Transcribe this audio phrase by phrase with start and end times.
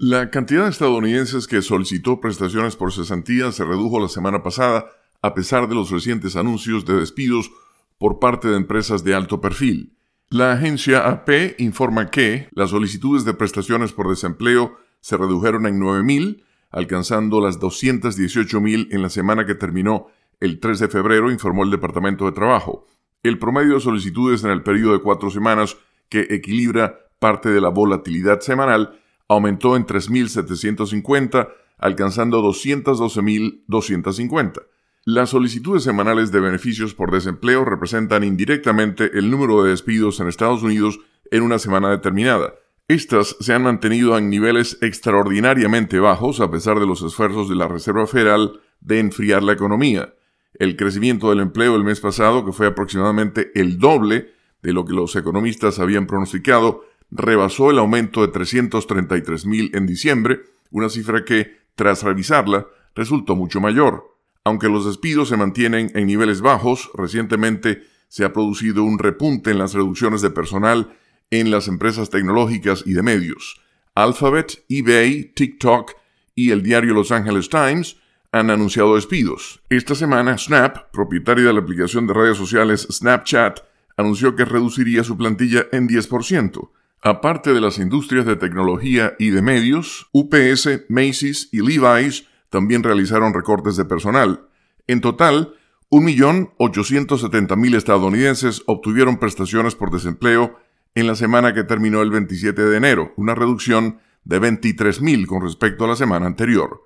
[0.00, 4.86] La cantidad de estadounidenses que solicitó prestaciones por cesantía se redujo la semana pasada
[5.22, 7.50] a pesar de los recientes anuncios de despidos
[7.98, 9.96] por parte de empresas de alto perfil.
[10.28, 16.44] La agencia AP informa que las solicitudes de prestaciones por desempleo se redujeron en 9.000,
[16.70, 20.06] alcanzando las 218.000 en la semana que terminó
[20.38, 22.86] el 3 de febrero, informó el Departamento de Trabajo.
[23.24, 25.76] El promedio de solicitudes en el periodo de cuatro semanas,
[26.08, 31.48] que equilibra parte de la volatilidad semanal, aumentó en 3.750,
[31.78, 34.62] alcanzando 212.250.
[35.04, 40.62] Las solicitudes semanales de beneficios por desempleo representan indirectamente el número de despidos en Estados
[40.62, 42.54] Unidos en una semana determinada.
[42.88, 47.68] Estas se han mantenido en niveles extraordinariamente bajos a pesar de los esfuerzos de la
[47.68, 50.14] Reserva Federal de enfriar la economía.
[50.54, 54.32] El crecimiento del empleo el mes pasado, que fue aproximadamente el doble
[54.62, 60.40] de lo que los economistas habían pronosticado, rebasó el aumento de 333 mil en diciembre,
[60.70, 64.16] una cifra que, tras revisarla, resultó mucho mayor.
[64.44, 69.58] Aunque los despidos se mantienen en niveles bajos, recientemente se ha producido un repunte en
[69.58, 70.96] las reducciones de personal
[71.30, 73.60] en las empresas tecnológicas y de medios.
[73.94, 75.92] Alphabet, eBay, TikTok
[76.34, 77.96] y el diario Los Angeles Times
[78.32, 79.60] han anunciado despidos.
[79.68, 83.60] Esta semana, Snap, propietaria de la aplicación de redes sociales Snapchat,
[83.96, 86.70] anunció que reduciría su plantilla en 10%.
[87.00, 93.34] Aparte de las industrias de tecnología y de medios, UPS, Macy's y Levi's también realizaron
[93.34, 94.48] recortes de personal.
[94.86, 95.54] En total,
[95.90, 100.58] 1.870.000 estadounidenses obtuvieron prestaciones por desempleo
[100.94, 105.84] en la semana que terminó el 27 de enero, una reducción de 23.000 con respecto
[105.84, 106.82] a la semana anterior.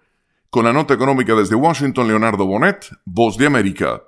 [0.51, 4.01] Con la nota económica desde Washington, Leonardo Bonet, Voz de América.